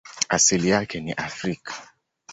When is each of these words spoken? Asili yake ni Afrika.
Asili 0.29 0.69
yake 0.69 1.01
ni 1.01 1.13
Afrika. 1.13 1.73